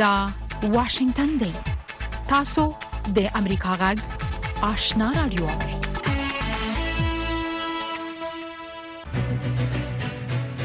[0.00, 0.30] دا
[0.62, 1.52] واشنگتن دی
[2.28, 2.62] تاسو
[3.16, 3.98] د امریکا غږ
[4.68, 5.46] آشنا رادیو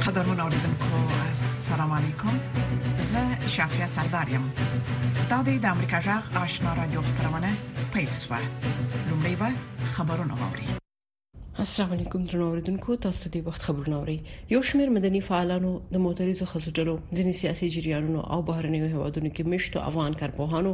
[0.05, 0.85] قدرمن اوریدونکو
[1.25, 2.39] السلام علیکم
[3.11, 4.47] زه شافیا سردار یم
[5.29, 7.51] دا د امریکا غږ آشنا رادیو خبرونه
[7.93, 8.39] پېښه
[9.09, 9.49] لومړی به
[9.97, 10.79] خبرونه واوري
[11.63, 14.15] السلام علیکم درنو اوریدونکو تاسو د وخت خبرونه اورئ
[14.53, 19.53] یو شمیر مدني فعالانو د موتریزو خزو ډلو ځینې سیاسي جریانونو او بهرنیو هوادونو کې
[19.53, 20.73] مشتو افغان کارپوهانو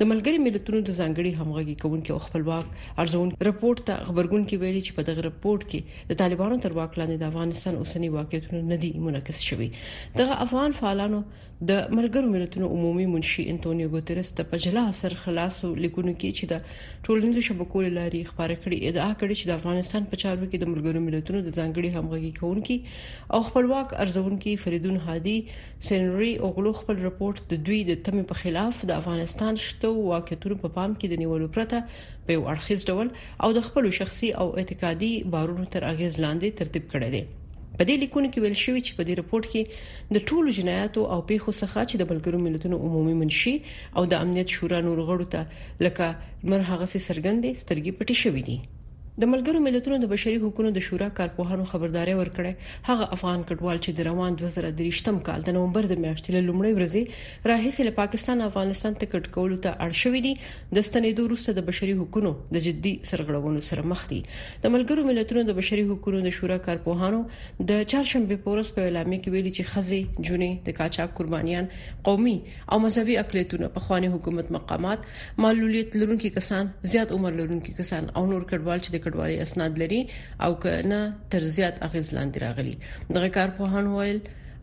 [0.00, 4.98] د ملګری ملتونو د ځانګړي همغږي کونکو خپلواک ارزون رپورت ته خبرګون کې ویلي چې
[5.00, 9.46] په دغه رپورت کې د طالبانو تر واک لاندې د افغانستان اوسنی واقعیتونه ندي منعکس
[9.50, 9.70] شوي
[10.22, 11.22] دغه افغان فعالانو
[11.70, 17.02] د ملګرو ملتونو عمومي منشي انټونیو ګوتریس د پجلا اثر خلاصو لیکونکو کې چې د
[17.10, 21.00] ټولنیزو شبکو لاري خبره کړې ادعا کړې چې د افغانستان په چارو کې د ملګرو
[21.06, 22.76] ملتونو د ځانګړي همغږي کونکي
[23.38, 25.34] او خپلواک ارزونکو فریدون هادي
[25.88, 30.68] سنری اوغلو خپل رپورت د دوی د تم په خلاف د افغانستان شته واقعیتونو په
[30.72, 33.08] پا پام کې د نیولو پرته په اړخیز ډول
[33.46, 37.22] او د خپل شخصي او اعتقادي بارونو تر اغیز لاندې ترتیب کړی دی
[37.78, 39.62] په دې لیکونه کې ویل شوی چې په دې رپورت کې
[40.16, 43.54] د ټولو جنایاتو او پیښو څخه چې د بلګرو ملتونو عمومي منشي
[43.96, 45.40] او د امنیت شورا نور غړو ته
[45.88, 46.06] لکه
[46.50, 48.58] مرهغه سرګندې سترګې پټې شوې دي
[49.20, 53.96] د ملګرو ملتونو د بشري حقوقو د شورا کارپوهانو خبرداري ورکړې هغه افغان کډوال چې
[53.96, 58.96] د روان 2023م کال د نومبر د میاشتې لومړۍ ورځې راهیسې له پاکستان او افغانستان
[59.02, 60.32] ته کډ کولو ته اړ شوې دي
[60.78, 64.20] د ستنېدو وروسته د بشري حقوقو د جدي سرغړونو سره مخ دي
[64.64, 67.20] د ملګرو ملتونو د بشري حقوقو د شورا کارپوهانو
[67.72, 71.70] د چهارشنبه پورس په اعلامیه کې ویلي چې خزي جونې د کاچاپ قربانيان
[72.10, 75.06] قومي او مذهبي اقلیتونه په خواني حکومت مقامات
[75.48, 80.00] معلولیت لرونکي کسان زیات عمر لرونکي کسان او نور کډوال چې د کډوالۍ اسناد لري
[80.46, 81.00] او کنه
[81.34, 82.74] تر زیات اغیز لاندې راغلي
[83.16, 84.20] دغه کارپوهان ویل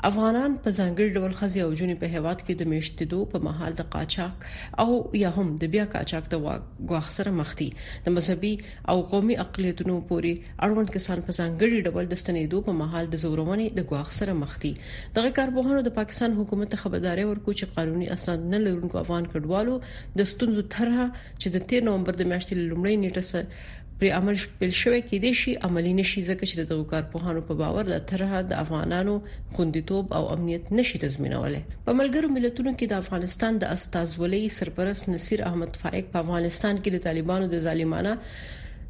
[0.07, 3.87] افغانان په ځانګړي ډول خزي او جنوبي په هواد کې د میشتیدو په محل د
[3.95, 4.43] قاچاق
[4.83, 4.83] او
[5.21, 6.43] یا هم د بیا قاچاق د
[6.91, 7.65] واغ سره مخ دي
[8.05, 8.51] د مذهبي
[8.93, 10.33] او قومي اقلیتونو پورې
[10.67, 14.53] اړوند کسان په ځانګړي ډول د ستنېدو په محل د زورونې د واغ سره مخ
[14.65, 14.71] دي
[15.17, 19.75] دغه کاربوهانو د پاکستان حکومت خبرداري ورکو چې قانوني اسناد نه لرونکو افغان کډوالو
[20.23, 23.67] د ستونزو طرحه چې د 13 نومبر د میاشتې لومړۍ نیټه سره
[23.99, 27.89] پر عمل بل شوې کې دي شي عملی نشي ځکه چې د کارپوهانو په باور
[27.89, 29.15] د طرحه د افغانانو
[29.57, 35.43] خوندیتوب او امنیت نشي تضمینولای په ملګرو ملتونو کې د افغانستان د استازولۍ سرپرست نصیر
[35.49, 38.15] احمد فائق په افغانستان کې د طالبانو د ظالمانه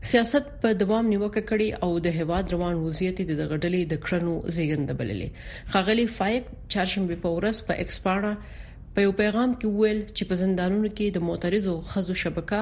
[0.09, 4.99] سیاست په دوام نیوکه کړي او د هواد روان وضعیت د غډلې د کړنو زیږنده
[5.03, 8.65] بللې خاغلی فایق چاړشمبه په ورځ په پا ایکسپاړه
[8.99, 12.57] په یو پیغام کې ویل چې په زندانونو کې د معترضو خزو شبکه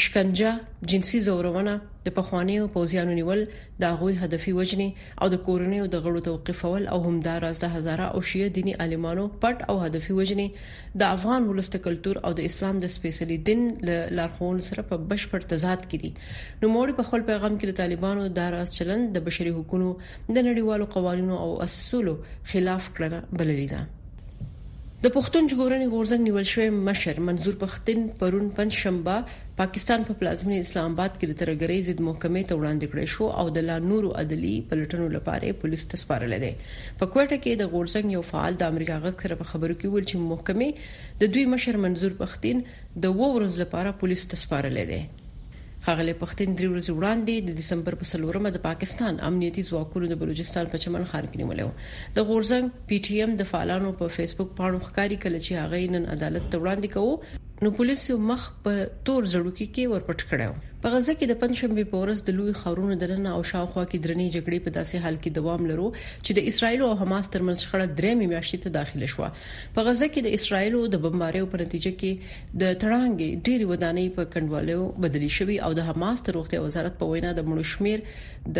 [0.00, 0.50] شکنجه
[0.92, 1.74] جنسي زورونه
[2.08, 3.44] د پخوانیو پوزیانو نیول
[3.84, 4.88] د غوي هدفي وجني
[5.22, 9.24] او د کورنیو د غړو توقيفول او همدار از د هزاره او شیعه دینی عالمانو
[9.44, 10.48] پټ او هدفي وجني
[11.02, 13.64] د افغان ولست کلچر او د اسلام د سپیشلی دین
[14.20, 18.28] لارخون سره په بشپړ تضاد کې دي نو مور په خپل پیغام کې د طالبانو
[18.40, 22.16] د راز چلند د بشري حقوقو د نړیوالو قوانینو او اصولو
[22.54, 23.86] خلاف کړنه بللې ده
[25.04, 29.16] د پښتون ژغورنې غورځنګ نیول شوی مشر منظور پختین پرون پنځ شنبه
[29.60, 33.44] پاکستان په پلازمینه اسلام آباد کې د ترګرې ضد محکمې ته وړاندې کړې شو او
[33.58, 36.50] د لانورو عدلی پلټنو لپاره پولیس تسپارل دي
[36.98, 40.04] په کوټه کې د غورځنګ یو فعال د امریکا غږ سره په خبرو کې ویل
[40.10, 40.68] چې محکمې
[41.22, 42.56] د دوی مشر منظور پختین
[43.06, 45.00] د وو ورځ لپاره پولیس تسپارل دي
[45.88, 50.64] ښاغلی پښتين درې ورځې وړاندې د دسمبر په سلورمه د پاکستان امنیتي ځواکونو د بلوچستان
[50.74, 51.70] په چمن خار کې نیولې و
[52.20, 56.04] د غورزنګ پی ټی ایم د فعالانو په فیسبوک پاڼو ښکاری کله چې هغه نن
[56.16, 57.14] عدالت ته وړاندې کوو
[57.66, 58.70] نو پولیس مخ په
[59.06, 60.50] تور زړوکی کې ورپټ کړو
[60.82, 64.02] په غزه کې د پنځشنبه په ورځ د لوی خاورونو د نن او شاوخوا کې
[64.02, 67.96] درنې جګړې په داسې حال کې دوام لرو چې د اسرایل او حماس ترمنځ شخړه
[68.00, 69.30] درې میاشتې ته داخله شوه
[69.78, 72.12] په غزه کې د اسرایل د بمباریو په نتیجه کې
[72.62, 77.10] د تړانګې ډېری ودانۍ په کندوالیو بدلی شوې او د حماس تر وخته وزارت په
[77.14, 78.06] وینا د مړو شمیر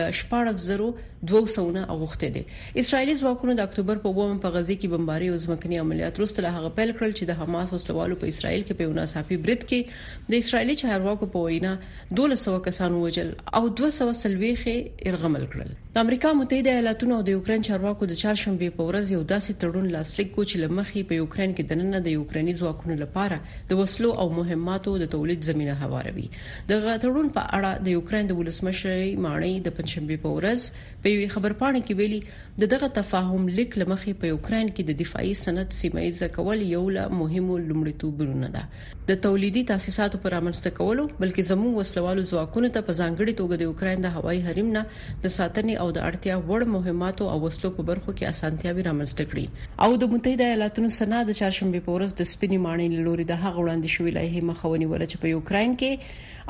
[0.00, 2.44] د 14200 نه اوغخته دي
[2.82, 6.55] اسرایلی ځواکونو د اکتوبر په 1 په غزه کې بمباری او ځمکني عملیات وروسته له
[6.59, 10.29] هغه پیل کړل چې د حماس وسلوالو په اسرایل کې په یو ناڅاپي برید کې
[10.35, 11.73] د اسرایلی چارواکو په وینا
[12.12, 17.62] 1200 کسانو وجل او 200 سلويخي ارغمل کړل د امریکا متحده ایالاتونو او د یوکرين
[17.67, 21.64] چارواکو د چهارشنبه په ورځ یو داسې تړون لاسلیک کو چې لمخې په یوکرين کې
[21.70, 23.38] د نن د یوکريني ځواکونو لپاره
[23.70, 26.25] د وسلو او مهماتو د تولید زمينه هواروي
[26.73, 30.69] د غتړون په اړه د یوکرين د ولسمشري ماڼۍ د پنځشنبه په ورځ
[31.06, 32.20] په یوې خبرپاڼه کې ویلي
[32.64, 37.08] د دغه تفاهم لیک لمخې په یوکرين کې د دفاعي صنعت سیمایي ځکول یو له
[37.23, 42.99] مهمو لومړیتوبونو ده د تولیدي تاسیساتو پر امنسته کولو بلکې زموږ وسلوالو ځواکونو ته په
[43.00, 44.85] ځانګړي توګه د یوکرين د هوایي حریم نه
[45.26, 49.46] د ساتنې او د اړتیا وړ مهماتو او وسلو په برخو کې اسانتیاوي رامنځته کړي
[49.86, 53.58] او د متحده ایالاتونو سنا د چهارشنبه په ورځ د سپینې ماڼۍ لوري د هغه
[53.60, 55.92] وړاندې شوې لایحه مخاوني ولا چې په یوکرين کې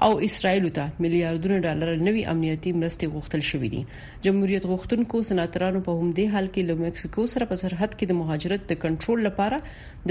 [0.06, 3.82] او اسرایل ته میلیارډونه ډالر نوي امنیتي مرستې غوښتل شوې دي
[4.28, 8.62] جمهوریت غوښتونکو سناترانو په همدې حال کې له مکسیکو سره په سرحد کې د مهاجرت
[8.72, 9.56] د کنټرول لپاره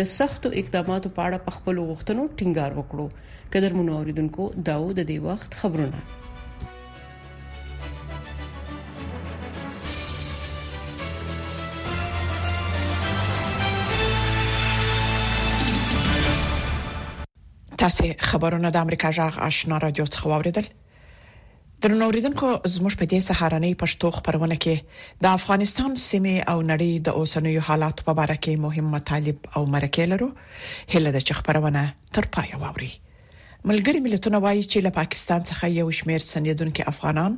[0.02, 3.08] د سختو اقداماتو په اړه خپل غوښتنو ټینګار وکړو
[3.54, 4.42] کدر مونږ اوریدونکو
[4.72, 6.00] داو د دې وخت خبرونه
[17.88, 20.66] تاسو خبرونه د امریکا جغ آشنا رادیو څخه اوریدل
[21.84, 24.76] درنوریدونکو زموږ په دې سهارنۍ پښتو خبرونه کې
[25.26, 30.04] د افغانستان سیمه او نړۍ د اوسنوي حالات په اړه کې مهم مطالب او مرکې
[30.14, 30.28] لرو
[30.96, 31.84] هله د خبرونه
[32.18, 32.92] تر پای ووري
[33.70, 37.32] ملګری ملتونه وایي چې له پاکستان څخه یو شمېر سندونکو افغانان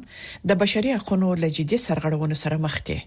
[0.53, 2.99] د بشري حقوقو لجدي سرغړونې سره مخ دي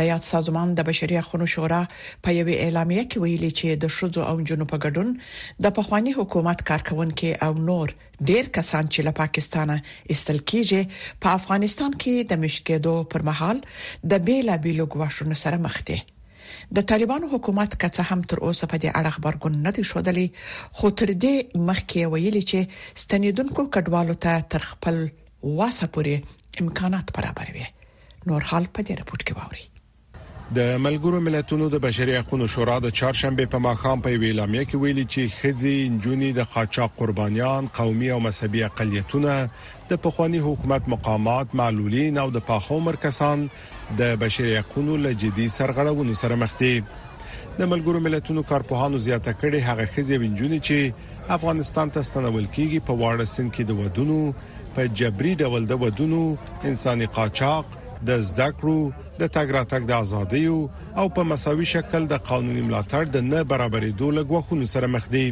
[0.00, 1.78] د یاد سازمان د بشري حقوقو شورا
[2.26, 5.08] په یوه اعلامیه کې ویلي چې د شوزو او جنو په ګډون
[5.64, 7.90] د پخوانی حکومت کارکونکو او نور
[8.30, 9.74] ډیر کسان چې له پاکستانه
[10.14, 13.60] استل کیږي په افغانستان کې د مشکېدو پر مهال
[14.12, 15.96] د بیلابیلو غوښونو سره مخ دي
[16.78, 20.92] د طالبانو حکومت کڅه هم تر اوسه په دې اړه خبرګون نه دی شوډلې خو
[21.02, 25.02] تر دې مخکې ویلي چې ستنیدونکو کډوالو ته تر خپل
[25.60, 27.68] واسه پورې امکانات برابروي
[28.30, 29.69] نور حال په دې رپورت کې ووري
[30.56, 35.04] د ملګرو ملتونو د بشري حقوقو شورا د چهارشنبه په ماخام په ویلامې کې ویلي
[35.10, 39.36] چې خځې انجونې د قاچاق قربانيان قومي او مذهبي اقلیتونه
[39.92, 43.46] د پخوانی حکومت مقامات معلولین او د پاخو مرکزان
[44.00, 49.60] د بشري حقوقو له جدي سرغړونو سره مخ دي د ملګرو ملتونو کارپوهانو زیاته کړې
[49.70, 54.90] هغه خځې انجونې چې افغانستان ته ستنول کیږي په واړه سن کې د ودونو په
[55.02, 56.24] جبري ډول د ودونو
[56.72, 58.78] انساني قاچاق د زده کړو
[59.20, 60.44] د تګ راتګ د ازادۍ
[61.00, 65.24] او په مساوي شکل د قانوني ملاتړ د نه برابرۍ دوه غوښونو سره مخ دي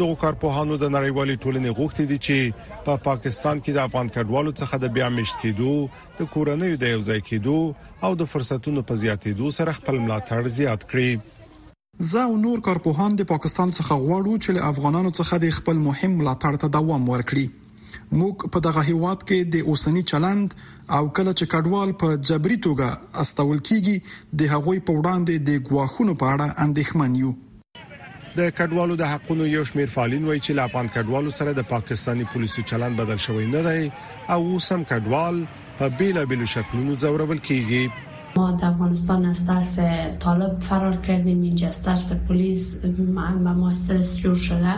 [0.00, 4.52] دغه کارپوهانو د نړیوالې ټولنې غوښتنې دي چې په پا پاکستان کې د افغان کډوالو
[4.60, 5.72] څخه د بیا مشت کېدو
[6.18, 7.56] د کورنۍ د یوځای کېدو
[8.08, 13.28] او د فرصتونو په زیاتېدو سره خپل ملاتړ زیات کړي زه او نور کارپوهان د
[13.32, 17.46] پاکستان څخه غواړو چې له افغانانو څخه د خپل مهم ملاتړ ته دوام ورکړي
[18.20, 20.54] موږ په دغه هیواد کې د اوسنی چلند
[20.96, 22.88] او کله چې کډوال په جبري توګه
[23.24, 23.96] استول کیږي
[24.40, 27.34] د هغوی په وړاندې د ګواښونو په اړه اندېښمن یو
[28.38, 32.66] د کډوالو د حقونو یو شمیر فعالین وایي چې افغان کډوالو سره د پاکستانی پولیسو
[32.72, 33.82] چلند بدل شوی نه دی
[34.34, 35.36] او اوسم کډوال
[35.78, 37.82] په بیلابیلو شکلونو ځورول کیږي
[38.38, 39.78] ما در افغانستان از ترس
[40.20, 42.84] طالب فرار کردیم اینجا از ترس پلیس
[43.44, 44.74] و ما استرس جور شده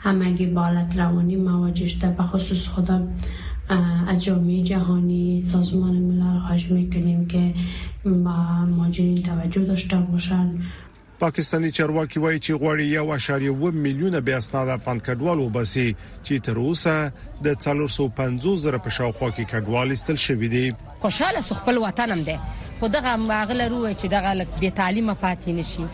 [0.00, 3.06] همگی با حالت روانی مواجه شده به خصوص خدا
[4.08, 7.54] از جامعه جهانی سازمان ملل خواهش میکنیم که
[8.04, 10.50] با ماجرین توجه داشته باشن
[11.20, 12.82] پاکستاني چارواکي وایي چې غواړي
[13.22, 17.12] 1.1 میلیونه بیا اسناد افغان کډوال وباسي چې تر اوسه
[17.44, 20.72] د 350 زره په شاوخوا کې کډوال استل شوی دی
[21.06, 22.36] خوشاله خپل وطنم دی
[22.80, 25.86] خو دغه ماغله روي چې دغه لک بي تعلیمه پاتې نشي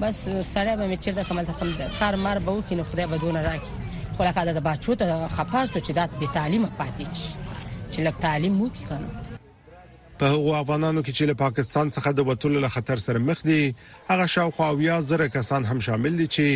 [0.00, 0.22] بس
[0.54, 4.16] سړی به چې د کمل تکم کار مار به وکړي نو خدای به دون راکړي
[4.16, 7.34] خو لکه د بچو ته خپاستو چې دات بي تعلیمه پاتې شي
[7.92, 9.32] چې لک تعلیم وکړي کنه
[10.18, 13.74] په هغو افغانانو کې چې له پاکستان څخه د وټول له خطر سره مخ دي
[14.10, 16.46] هغه شاوخوا ویا زره کسان هم شامل دي چې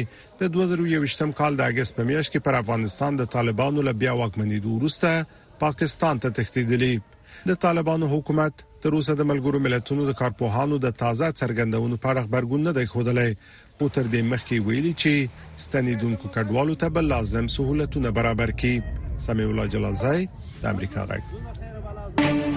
[0.41, 4.61] د 2023م کال د اگست په میاشت کې پر افغانستان د طالبانو له بیا واکمنۍ
[4.67, 6.93] وروسته پاکستان ته تښتیدلی
[7.53, 12.27] د طالبانو حکومت تر اوسه د ملګرو ملتونو د کارپوهانو د تازه څرګندونو په اړه
[12.27, 13.37] خبرګون نه دی خوده
[13.77, 19.51] خو تر دې مخکې ویلي چې ستنیدونکو کډوالو ته بل لازم سہولتونه برابر کړي سمي
[19.51, 20.29] الله جلالزای
[20.63, 22.57] د امریکا غږ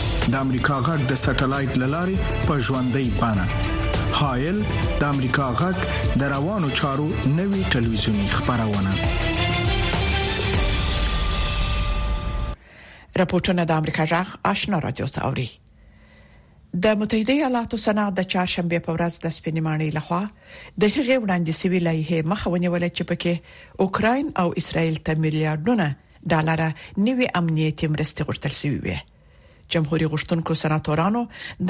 [0.29, 3.45] د امریکا غږ د سټلایټ للارې په ژوندۍ بانه
[4.17, 4.59] هایل
[5.01, 5.77] د امریکا غږ
[6.23, 8.93] د روانو چارو نوي ټلویزیونی خبرونه
[13.19, 15.47] راپورټونه د امریکا غږ آشنا رادیو ساوري
[16.83, 21.79] د متحده ایالاتو سنا د چاشنبه په ورځ د سپینماني لخوا د هغې وړاندې سوي
[21.89, 26.67] لایحه مخونیول چې پکې اوکرين او اسرائیل ته میلیارډونه ډالر
[27.09, 28.99] نوي امنیتي مرستې غوښتل شوې وي
[29.73, 31.21] جمهور غشتونکو سناتورانو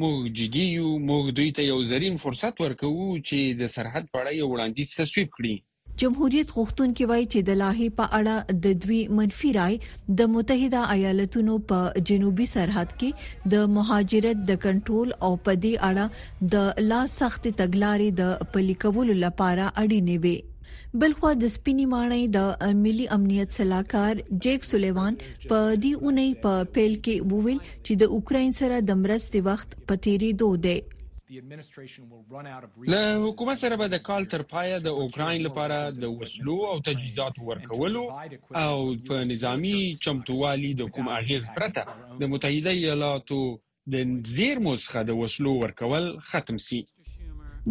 [0.02, 4.32] موږ جدي یو موږ دوی ته یو زرین فرصت ورکوو چې د سرحد په اړه
[4.42, 5.54] یو وړاندیز تصویب کړي
[6.02, 9.76] جمهوریت غوښتونکي وایي چې د لاهې په اړه د دوی منفي رائے
[10.20, 16.88] د متحده ایالاتونو په جنوبي سرحد کې د مهاجرت د کنټرول او پدې اړه د
[16.94, 20.36] لا سخت تګلارې د پلي کولو لپاره اړینه وي
[21.02, 25.20] بلخوا د سپینی مانای د ملي امنیت صلاحکار جیک سولیوان
[25.52, 30.32] په دی اونۍ په پیل کې وویل چې د اوکرين سره د مرستې وخت پتیری
[30.44, 30.76] دوه دی
[32.78, 37.46] له حکومت سره به د کال تر پایه د اوکرين لپاره د وسلو او تجهیزاتو
[37.50, 38.02] ورکولو
[38.62, 39.76] او په نظامی
[40.06, 43.40] چمتووالي د کوم اغیز پرته د متحده ایالاتو
[43.94, 46.82] د زیرمو څخه د وسلو ورکول ختم شي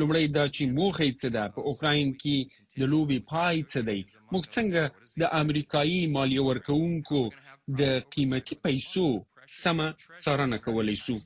[0.00, 2.36] لومړی دا چې موخه څه ده په اوکرين کې
[2.80, 4.00] د لوبي پای څه دی
[4.32, 4.82] موږ څنګه
[5.20, 7.20] د امریکایي مالیه ورکوونکو
[7.80, 9.08] د قیمتي پیسو
[9.62, 9.78] سم
[10.24, 11.16] څارنه کولای شو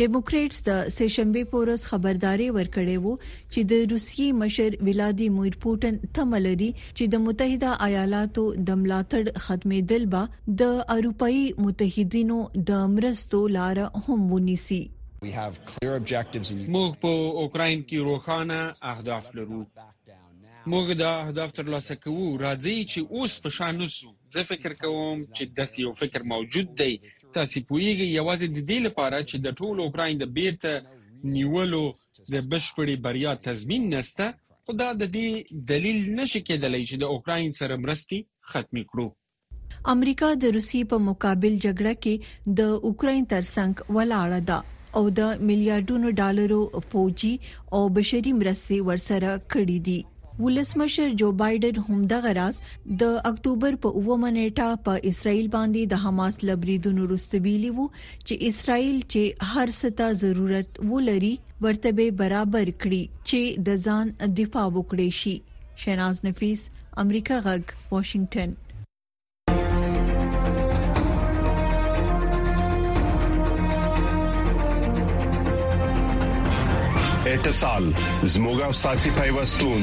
[0.00, 3.12] ډیموکریټس د سېشنبه پورس خبرداري ورکړې وو
[3.52, 10.56] چې د روسي مشر ولادیمیر پوتن تملري چې د متحده ایالاتو د ملاتړ ختمېدل به
[10.62, 12.40] د اروپאי متحدینو
[12.72, 14.82] د مرستو لار هم ونیسي
[15.24, 18.60] موږ په اوکرين کې روخانه
[18.96, 19.62] اهداف لرو
[20.72, 25.54] موږ دا اهداف ترلاسه کوو راځي چې اوس په شان نوسو زه فکر کوم چې
[25.60, 26.92] داسې یو فکر موجود دی
[27.36, 30.72] تاسو پوئږي یوازې د دې لپاره چې د ټولو اوکرين د بیرته
[31.36, 31.82] نیولو
[32.32, 34.26] د بشپړې بریا تضمین نشته
[34.70, 35.28] خدا د دې
[35.72, 38.18] دلیل نشي کېدلی چې د اوکرين سره مرستې
[38.50, 39.08] ختمې کړو
[39.94, 44.58] امریکا د روسي په مقابل جګړه کې د اوکرين ترڅنګ ولاړه ده
[45.00, 46.60] او د میلیارډونو ډالرو
[46.94, 47.34] پوجي
[47.76, 50.00] او بشري مرستې ورسره کړې دي
[50.42, 52.56] ولسمشر جو بایدن همدغه راز
[53.02, 58.96] د اکتوبر په 9 منېټه په اسرایل باندې د حماس لبریدونو رستبیلی وو چې اسرایل
[59.12, 61.30] چې هر ستا ضرورت ولري
[61.66, 65.36] ورتبه برابر کړي چې د ځان دفاع وکړي شي
[65.84, 66.66] شیناز نفیس
[67.04, 68.60] امریکا غږ واشنگټن
[77.34, 77.84] اتصال
[78.32, 79.82] زموږه ساسي پیوستون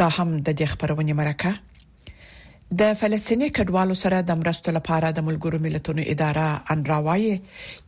[0.00, 1.52] دا هم د دې خبرونه مرکه
[2.80, 7.34] د فلسطیني کډوالو سره د مرستو لپاره د ملګرو ملتونو اداره انراوایي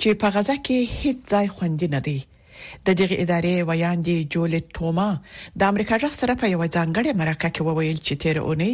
[0.01, 2.19] چې په غزه کې هیڅ ځای خوندې نه دی
[2.87, 5.11] د دغه ادارې ویاندې جولټ توما
[5.59, 8.73] د امریکا جغ سره په یو ځانګړې مرکه کې وویل چې تیر اونۍ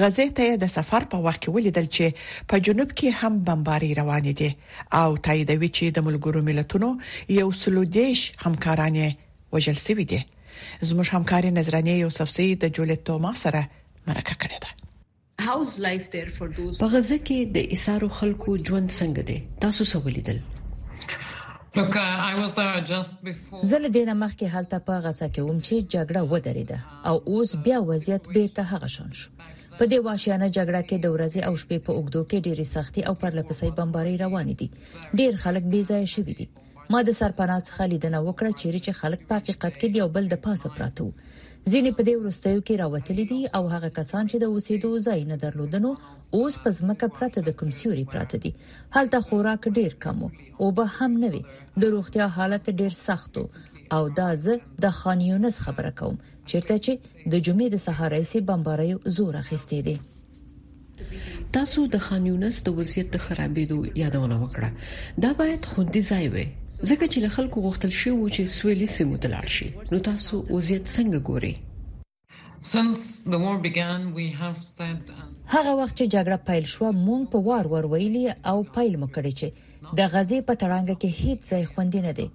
[0.00, 2.06] غزه ته د سفر په وخت کې ولیدل چې
[2.50, 4.50] په جنوب کې هم بمباري روان دي
[5.00, 6.88] او تاییدوي چې د ملګرو ملتونو
[7.40, 9.06] یو سلودیش همکارانه
[9.54, 10.20] وجل سوي دي
[10.88, 13.60] زموږ همکاري نظرانه یوسفزی د جولټ توما سره
[14.08, 14.70] مرکه کړې ده
[15.46, 19.82] هاوس لایف دیر فور دوز په غزه کې د اسارو خلکو ژوند څنګه دی تاسو
[19.92, 20.40] څه ولیدل
[21.80, 25.58] Look, uh, I was there just before زله دینه مخکې حالت په غزه کې وم
[25.66, 29.28] چې جګړه ودرېده او اوس بیا وضعیت بیرته هغه شون شو
[29.78, 33.14] په دې واشیانه جګړه کې د ورځې او شپې په اوګدو کې ډېری سختي او
[33.22, 34.68] پرلپسې بمباری روان دي
[35.20, 36.46] ډېر خلک بې ځای شوي دي
[36.92, 40.26] ما د سرپناه څخه لیدنه وکړه چې چې خلک په حقیقت کې دی او بل
[40.32, 41.16] د پاسه پراته وو
[41.72, 45.38] ځینې په دې ورستیو کې راوتلي دي او هغه کسان چې د اوسېدو ځای نه
[45.44, 45.92] درلودنو
[46.38, 48.52] اوس په ځمکه پراته د کمسيوري پراته دي
[48.96, 51.42] هلته خوراک ډیر کم او به هم نه وي
[51.84, 53.38] د روغتیا حالت ډیر سخت
[53.98, 54.54] او دا زه
[54.86, 56.92] د خانیونس خبره کوم چیرته چې
[57.32, 59.96] د جمعې د سهارایسي بمباریو زور اخیستې دي
[61.54, 64.70] تاسو د خامیونس د وضعیت د خرابېدو یادونه وکړه
[65.24, 66.44] دا باید خوندي ځای وي
[66.90, 70.34] ځکه چې له خلکو غوښتل شوی و چې سویلي سیمو ته لاړ شي نو تاسو
[70.54, 71.52] وضعیت څنګه ګورئ
[72.72, 73.00] Since
[73.34, 75.16] the war began we have said uh,
[75.54, 79.48] هغه وخت چې جګړه پیل شو مونږ په وار ور ویلي او پیل مکړی چې
[79.98, 82.28] د غزې په ترانګ کې هیڅ ځای خوندې نه دی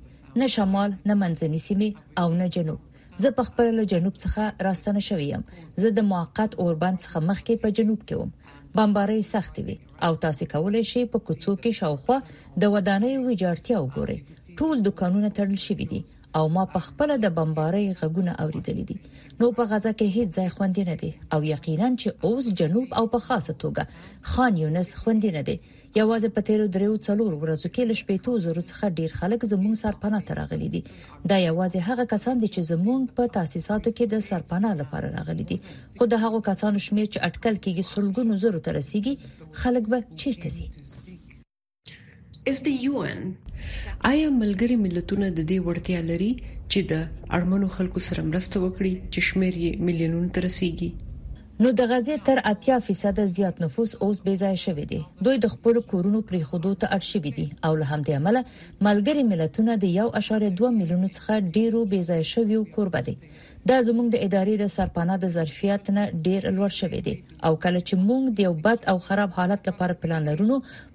[0.43, 1.91] نه شمال نه منځني سیمه
[2.23, 2.79] او نه جنوب
[3.23, 5.41] زه په خپل له جنوب څخه راستنه شوم
[5.83, 8.31] زه د موقت اوربند څخه مخکې په جنوب کې وم
[8.77, 12.17] بمبارۍ سخت وي او تاسو کولای شئ په کوڅو کې شاوخوا
[12.61, 14.19] د ودانۍ ویجاړتیا وګورئ
[14.57, 16.01] ټول دکانونه تړل شوي دي
[16.37, 18.97] او ما په خپل د بمبارۍ غږونه اوریدلې دي
[19.39, 23.05] نو په غزا کې هیڅ ځای خوندې نه دي او یقینا چې اوس جنوب او
[23.13, 23.85] په خاصه توګه
[24.31, 25.55] خان یونس خوندې نه دي
[25.99, 30.23] یوازې په تیرو دریو څلور ورځو کې لښ پېتو زرو څخه ډیر خلک زموږ سرپناه
[30.27, 30.81] ته راغلي دي
[31.29, 35.57] دا یوازې هغه کسان دي چې زموږ په تاسیساتو کې د سرپناه لپاره راغلي دي
[35.97, 39.13] خو د هغو کسانو شمیر چې اټکل کېږي سلګونو زرو ته رسیدي
[39.61, 40.67] خلک به چیرته ځي
[42.51, 43.21] is the UN
[44.09, 46.29] آیا ملګری ملتونه د دې وړتیا لري
[46.71, 47.03] چې د
[47.37, 50.89] اړمنو خلکو سره مرسته وکړي چې شمیر یې ملیونونو ته رسیږي
[51.63, 55.81] نو د غزې تر 80% زیات نفوس اوس بې ځای شوی دی دوی د خپل
[55.93, 58.41] کورونو پرې خودو ته اړ شوی دي او له همدې عمله
[58.87, 63.15] ملګری ملتونه د 1.2 میلیونو څخه ډیرو بې ځای شویو کوربه دي
[63.67, 67.15] دا زموږ د ادارې د سرپناه د ظرفیت نه ډیر لوړ شوې دي
[67.47, 70.45] او کله چې موږ د یو بد او خراب حالت لپاره پلان لرو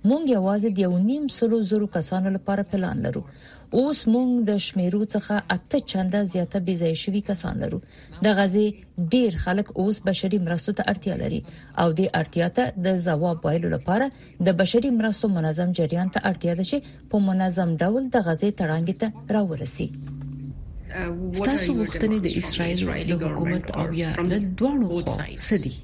[0.08, 3.22] موږ یوازې د یو نیم سلو زرو کسانو لپاره پلان لرو
[3.80, 7.80] اوس موږ د شمیرو څخه اته چنده زیاته بيځای شوی کسان لرو
[8.28, 8.64] د غزي
[9.16, 11.42] ډیر خلک اوس بشري مرستو ته اړتیا لري
[11.82, 14.10] او د اړتیا ته د ځواب ویلو لپاره
[14.50, 19.00] د بشري مرستو منظم جریان ته اړتیا ده چې په منظم ډول د غزي تړانګ
[19.04, 19.88] ته راورسي
[21.48, 22.78] تاسو غوښتنې د اسرائیل
[23.10, 25.74] د حکومت او یا له دواړو خوا څه دي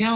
[0.00, 0.08] نو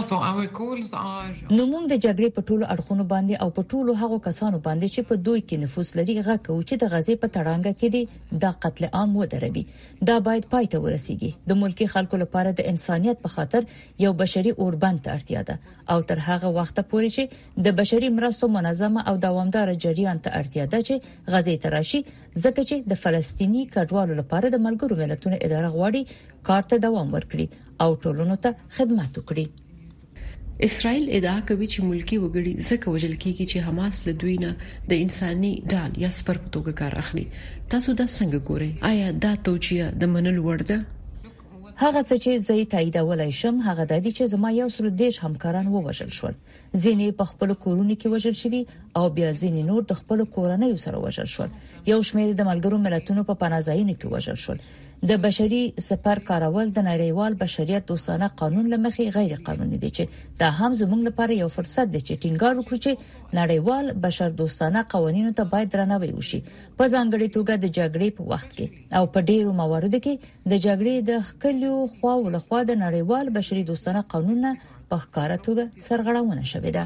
[1.71, 5.15] موږ د جګړې په ټولو اړخونو باندې او په ټولو هغو کسانو باندې چې په
[5.25, 9.11] دوی کې نفوس لري غاکو چې د غزې په تړانګه کې دي د قتل عام
[9.19, 9.63] ودروي
[10.09, 13.67] دا باید پای ته ورسیږي د ملکی خلکو لپاره د انسانيت په خاطر
[14.05, 18.51] یو بشري اوربند ته اړتیا ده او تر هغه وخت پورې چې د بشري مرستو
[18.57, 24.19] منظمه او دوامدار جریان ته اړتیا ده چې غزې تراشي ځکه چې د فلسطینی کډوالو
[24.23, 29.47] لپاره د ملګرو ملتونو اداره غواړي کار ته دوام ورکړي او ټولنو ته خدمات وکړي
[30.63, 34.51] اسرائیل ادعا کوي چې ملکی وګړي ځکه وژل کیږي چې حماس له دوی نه
[34.89, 37.23] د انساني ډال یا سپر په توګه کار اخلي
[37.71, 40.77] تاسو دا څنګه ګورئ آیا دا توجیه د منلو وړ ده
[41.83, 45.15] هغه څه چې زه یې تاییدولای شم هغه د دې چې زما یو سر دیش
[45.25, 46.31] همکاران ووژل شول
[46.83, 48.61] ځینې په خپل کورونه کې وژل شوي
[49.01, 51.49] او بیا ځینې نور د خپل کورنۍ سره وژل شول
[51.93, 54.59] یو شمیر د ملګرو ملتونو په پناځایونه کې وژل شول
[55.09, 60.49] د بشري سپر کارول د نړیوال بشریت دوستانه قانون لمخې غیر قانوني دي چې دا
[60.61, 62.91] هم زموږ لپاره یو فرصت دی چې ټینګار وکړو چې
[63.39, 66.39] نړیوال بشر دوستانه قوانینو ته باید درناوی وشي
[66.77, 68.67] په ځانګړي توګه د جګړې په وخت کې
[68.99, 70.13] او په ډیرو مواردو کې
[70.51, 74.43] د جګړې د خکلو خواو لخوا د نړیوال بشري دوستانه قانون
[74.89, 76.85] په ښکارا توګه سرغړونه شوې ده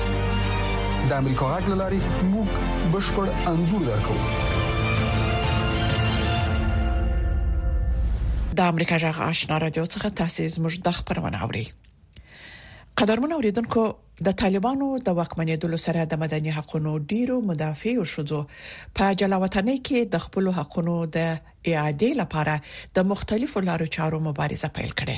[1.09, 1.99] د امریکا غاګ لاري
[2.31, 2.47] موږ
[2.93, 4.15] بشپړ انزور درکو
[8.59, 11.65] د امریکا جغ آشنا رادیو څخه تاسو زموږ د خبرونه اوري
[13.01, 13.83] قدرمن اوریدونکو
[14.29, 18.39] د طالبانو د واکمنېدلو سره د مدني حقوقو ډیرو مدافع او شوزو
[18.99, 22.61] په جلاوطنۍ کې د خپل حقوقو د اعاده لپاره
[22.99, 25.17] د مختلفو لارو چارو مبارزه پیل کړه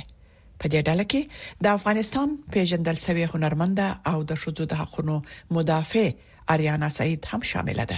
[0.63, 1.21] په دې ډله کې
[1.65, 3.79] د افغانستان پیژندل شوی هنرمند
[4.11, 5.15] او د شوزو د حقوقو
[5.57, 6.03] مدافع
[6.55, 7.97] اریانا سعید هم شامل ده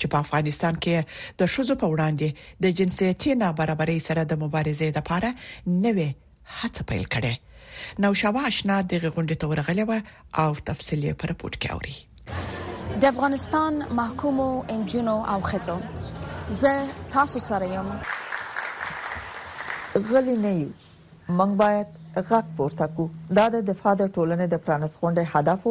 [0.00, 0.96] چې په افغانستان کې
[1.44, 2.28] د شوزو په وړاندې
[2.66, 5.30] د جنسيتي نابرابرۍ سره د مبارزې لپاره
[5.84, 6.08] نوې
[6.58, 7.34] هڅه پیل کړې
[8.04, 9.98] نو شوا آشنا د غونډې تور غلوه
[10.42, 15.78] او تفصیل یې پر پورت کې اوري د افغانستان محکومو انجنونو او خزو
[16.62, 16.78] زه
[17.18, 17.90] تاسو سره یم
[20.12, 20.68] غلی نه یو
[21.38, 21.86] موږ باید
[22.28, 23.06] غږ پورته کړو
[23.36, 25.62] دا د دفاع د ټولنې د پرانس غونډې هدف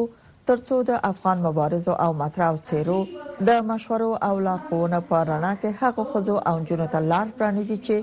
[0.49, 2.99] ترڅو د افغان مبارزو او مطرح او چیرو
[3.47, 7.95] د مشورو او لارښوونو په رڼا کې هغه خزو او جنو ته لار پرانیزي چې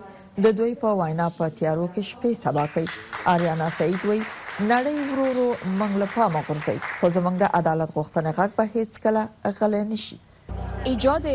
[0.44, 2.86] د دوی په وینا په تیارو کې شپې سبا کوي
[3.34, 4.22] اریانا سعید وایي
[4.72, 5.46] نړۍ ورورو
[5.80, 9.22] منګل پام ورځي خو زمونږ د عدالت غوښتنه غږ به هیڅ کله
[9.58, 10.16] غلې نشي
[10.84, 11.26] ایجاد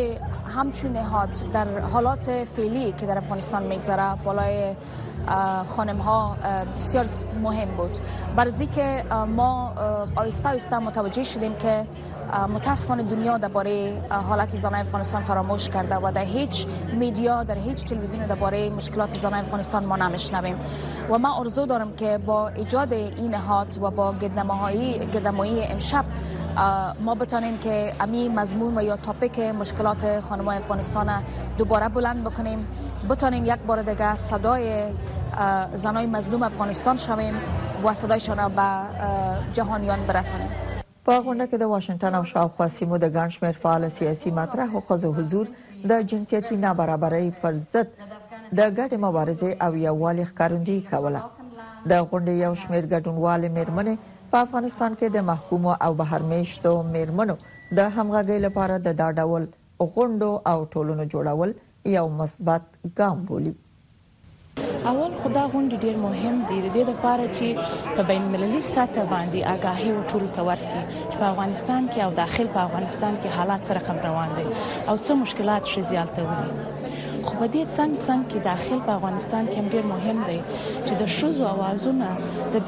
[0.56, 2.26] همچون نهاد در حالات
[2.56, 4.76] فعلی که در افغانستان میگذره بالای
[5.66, 6.38] خانم ها
[6.76, 7.06] بسیار
[7.44, 7.90] مهم بود
[8.36, 9.04] برزی که
[9.36, 9.74] ما
[10.16, 11.88] آیسته آیسته متوجه شدیم که
[12.54, 18.26] متاسفانه دنیا درباره حالت زنان افغانستان فراموش کرده و در هیچ میدیا در هیچ تلویزیون
[18.28, 20.56] درباره مشکلات زنان افغانستان ما نمیشنویم
[21.10, 26.06] و ما ارزو دارم که با ایجاد این نهاد و با گردنمایی امشب
[27.02, 31.24] ما بتانیم که امی مضمون و یا تاپیک مشکلات خانم های افغانستان
[31.58, 32.68] دوباره بلند بکنیم
[33.10, 34.84] بتانیم یک بار دیگه صدای
[35.74, 37.34] زنای مظلوم افغانستان شویم
[37.84, 38.68] و صدایشان را به
[39.54, 40.50] جهانیان برسانیم
[41.06, 44.82] په غونډه کې د واشنگټن او شاوخوا سیمو د ګڼ شمېر فعال سیاسي مطرح او
[44.82, 45.48] خزو حضور
[45.90, 47.88] د جنسيتي نابرابرۍ پر ضد
[48.58, 51.22] د ګډې مبارزې او یووالي ښکارندویي کوله
[51.90, 53.98] د غونډې یو شمېر ګډونوال مېرمنې
[54.34, 59.44] په افغانستان کې د محکومو او بهرمیشتو میرمنو د همغږي لپاره د دا ډول
[59.98, 61.52] غونډو او ټولونو جوړول
[61.98, 62.66] یو مثبت
[63.02, 63.54] ګام بولی
[64.92, 67.48] اول خدا غونډې ډېر مهم دي د دې لپاره چې
[67.96, 72.12] په بین المللي سطح باندې آگاهي او ټول تور کې چې په افغانستان کې او
[72.22, 74.46] داخل په افغانستان کې حالات سره کم روان دي
[74.90, 76.38] او څه مشکلات شې زیاتونه
[77.28, 80.40] خو په دې څنګ څنګ کې داخل په افغانستان کې هم ډیر مهم دی
[80.88, 82.08] چې د شوزو اوازونه
[82.56, 82.62] د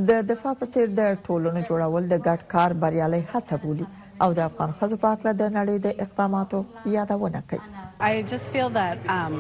[0.10, 3.88] د دفاع په څیر د ټولنې جوړول د ګډ کار بریالي هڅه بولی
[4.24, 6.60] او د افغان خزو په اړه د نړۍ د اقداماتو
[6.94, 8.70] یادونه کوي
[9.16, 9.36] um,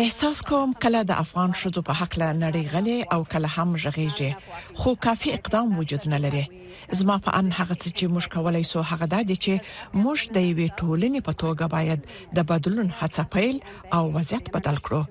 [0.00, 4.30] احساس کوم کله د افغان شذو په حق له نړۍ غلي او کله هم ژغیږي
[4.80, 6.44] خو کافي اقدام وجود نه لري
[7.00, 9.54] زما په ان هغه څه چې موږ کولای سو هغه د دې چې
[10.04, 12.00] موږ د یوې ټولنې په توګه باید
[12.36, 13.56] د بدلون هڅه پیل
[13.96, 15.02] او وضعیت بدل کړو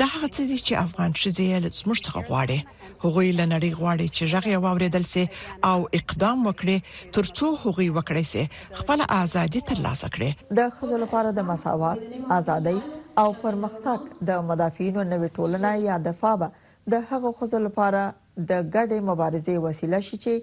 [0.00, 2.60] دا هغه څه دي چې افغان شذې له موږ څخه غواړي
[3.04, 5.24] هغوی لنړی غواړي چې ژغ یو اوریدل سي
[5.70, 6.76] او اقدام وکړي
[7.16, 8.44] ترڅو هغوی وکړي سي
[8.82, 10.30] خپل ازادي ترلاسه کړي
[10.60, 11.98] د خزل لپاره د مساوات
[12.38, 12.76] ازادي
[13.22, 16.48] او پرمختګ د مدافعینو نوې ټولنه یا دفابه
[16.94, 18.02] د هغو خزل لپاره
[18.50, 20.34] د ګډې مبارزې وسیله شي چې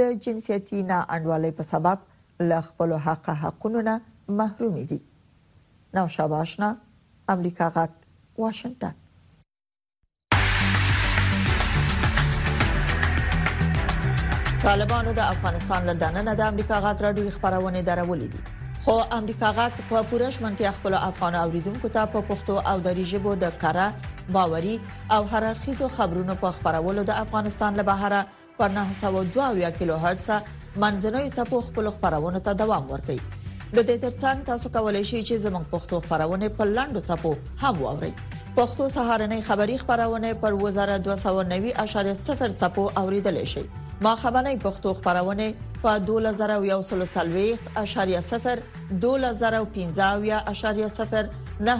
[0.00, 1.96] د جنسيتي نه انډوالۍ په سبب
[2.50, 3.94] له خپل حق حقونو نه
[4.40, 4.98] محروم دي
[5.98, 6.68] نو شاباشنا
[7.34, 7.94] امریکا غاټ
[8.44, 8.94] واشنگتن
[14.66, 18.40] طالبانو د افغانستان له دننه د امریکا غاټ راډیو خبرونه درولې دي
[18.86, 23.34] خو امریکا غاټ په پورش منتي خپل افغان اوریدونکو ته په پښتو او دری ژبه
[23.44, 24.72] د کړه باوري
[25.18, 28.20] او هررخیزو خبرونو په خبرولو د افغانستان له بهره
[28.58, 30.52] پر 902 کیلو هرتز
[30.86, 35.74] منځنوي سپو خپل خبرونه ته دوام ورکوي د دې ترڅنګ تاسو کولای شئ چې زموږ
[35.78, 42.92] پښتو خبرونه په لاندو ټکو هم واورئ پښتو سهارنې خبری خبرونه پر وزاره 290.0 ټکو
[43.02, 43.66] اوریدل شي
[44.00, 48.56] ما خبرنۍ پښتو خبرونه په 2140.0
[49.04, 49.66] 2015.0
[51.68, 51.74] 9815.0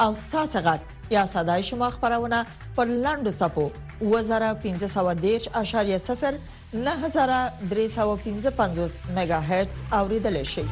[0.00, 4.06] او ساسه غټ یا صداي شما خبرونه پر لاندو صفو 2015.0
[4.66, 4.72] 9315.5
[9.16, 10.62] میگا هرتز اوریدل شي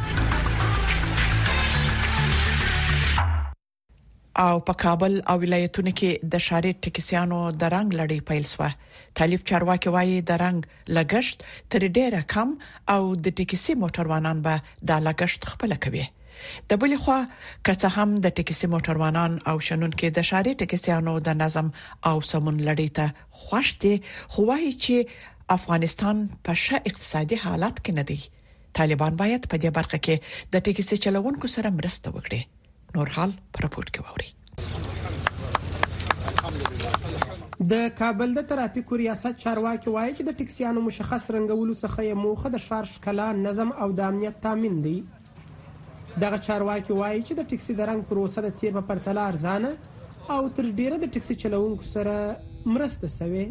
[4.38, 8.70] او په کابل او ولایتونو کې د شارې ټکسیانو د رنگ لړۍ پیل شوه
[9.20, 10.60] طالب چارواکي وایي د رنگ
[10.98, 11.38] لګشت
[11.74, 12.48] تر ډیره کم
[12.94, 14.54] او د ټکسي موټروانان به
[14.90, 16.02] د لګشت خپل کوي
[16.68, 17.18] د بلې خوا
[17.66, 21.66] کڅه هم د ټکسي موټروانان او شنن کې د شارې ټکسیانو د نظم
[22.12, 23.06] او سمون لړۍ ته
[23.44, 23.94] خوشتي
[24.32, 24.96] خوایي چې
[25.56, 28.20] افغانستان په ښه اقتصادي حالت کې نه دی
[28.78, 30.16] طالبان باید په دې برخه کې
[30.56, 32.42] د ټکسي چلوونکو سره مرسته وکړي
[32.94, 34.36] نور حال پر راپورټ کې ووري
[37.72, 42.52] د کابل د ترافیکو ریاست چارواکي وایي چې د ټکسیانو مشخص رنګولو څخه یې موخه
[42.54, 44.94] د شار شکلا نظم او د امنیت تامین دی
[46.22, 49.72] دغه چارواکي وایي چې د ټکسي د رنګ پروسه د تیر په پرتله ارزانه
[50.38, 52.16] او تر ډیره د ټکسي چلوونکو سره
[52.76, 53.44] مرسته شوه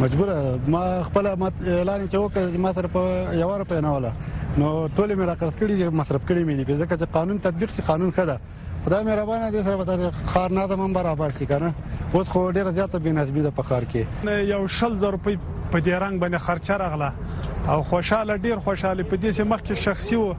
[0.01, 0.29] مجبور
[0.75, 3.03] ما خپل اعلان چې وکړ ما سره په
[3.43, 7.13] یو روپیا نه ولا نو ټول مې راکړت کړي مصرف کړي مې دي ځکه چې
[7.19, 8.39] قانون تطبیق سي قانون خده
[8.87, 11.75] خدای مهربانه دې سره وته خار نه دمن برابر شي کنه
[12.13, 15.39] اوس خو ډیره زیاته بنظمي ده په خار کې یو شل زر روپۍ
[15.73, 17.13] په دې رنگ باندې خرچه راغله
[17.75, 20.37] او خوشاله ډیر خوشاله په دې سم مخکې شخصي او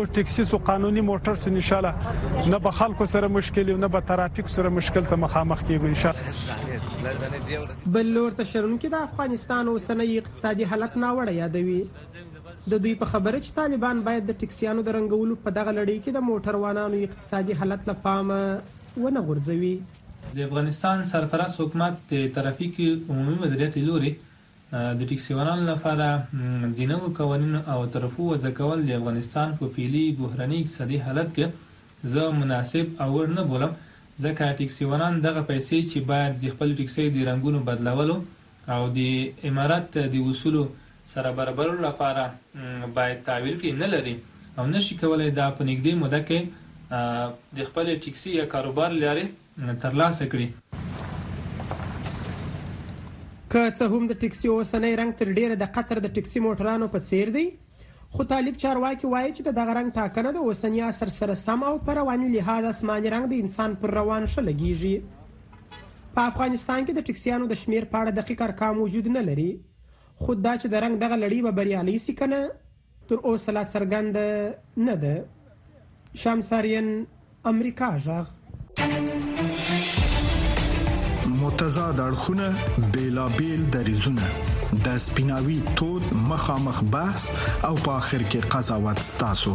[0.00, 3.88] او ټیکسي سو قانوني موټر سو ان شاء الله نه به خلکو سره مشکل نه
[3.96, 8.94] به ترافیک سره مشکل ته مخامخ کیږي ان شاء الله بل لور ته شرم کې
[8.94, 12.19] د افغانستان اوسنۍ اقتصادي حالت ناوړه یادوي
[12.68, 16.10] د دوی په خبره چې طالبان باید د ټکسیانو د رنګولو په دغه لړۍ کې
[16.12, 18.40] د موټروانانو اقتصادي حالت له پامه
[19.04, 19.74] ونه غورځوي
[20.36, 24.12] د افغانستان سرپرست حکومت د ترافیک عمومي مدیریت لوري
[24.72, 26.08] د ټیکسیوانانو لپاره
[26.80, 32.38] د نوو قوانینو او طرفو وزکول د افغانستان په پیلي بحراني اقتصادي حالت کې زه
[32.42, 33.72] مناسب او ور نه بولم
[34.24, 38.18] ځکه ټیکسیوانان دغه پیسې چې باید د خپل ټیکسي د رنگونو بدلولو
[38.76, 40.64] او د امارات د وصولو
[41.14, 42.24] سره برابرولو لپاره
[42.96, 44.14] باید تعویل کې نه لري
[44.58, 46.38] او نشي کولای دا په نږدې موده کې
[47.58, 55.16] د خپل ټیکسي یا کاروبار لارې ترلاسه کړي که څه هم د ټیکسي اوسنۍ رنګ
[55.22, 57.44] تر ډیره د قطر د ټیکسي موټرانو په څیر دی
[58.14, 61.98] خو طالب چارواکي وایي چې دغه رنګ ټاکنه د اوسنۍ اثر سره سم او پر
[62.02, 67.50] رواني لحاظ آسماني رنګ د انسان پر روان شه لګیږي په افغانستان کې د ټیکسیانو
[67.54, 69.48] د شمیر په اړه دقیق ارقام وجود نه لري
[70.24, 72.40] خو دا چې د رنګ دغه لړۍ به بریالي سي کنه
[73.06, 74.16] تر اوسه لا څرګند
[74.86, 75.14] نه ده
[76.22, 76.88] شمساریان
[77.52, 78.26] امریکا ژغ
[81.40, 82.48] متضاد اړخونه
[82.96, 84.24] بیلابیل دریزونه
[84.84, 87.24] د سپیناوي تود مخامخ بحث
[87.66, 89.54] او په اخر کې قضاوت ستاسو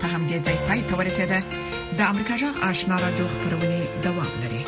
[0.00, 1.38] په همدې ځای پای ته ورسېده
[1.98, 4.62] د امریکا جغ آشنا را دوه خبرونه دوام لري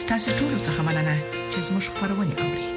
[0.00, 1.14] ستاسو ټول څه مننه
[1.52, 2.75] چې زموږ خبرونه اوري